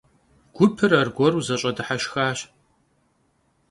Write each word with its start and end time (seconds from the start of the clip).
Гупыр 0.55 0.91
аргуэру 1.01 1.45
зэщӀэдыхьэшхащ. 1.47 2.39